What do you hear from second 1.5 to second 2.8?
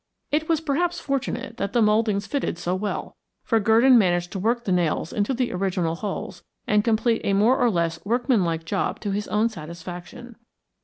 that the mouldings fitted so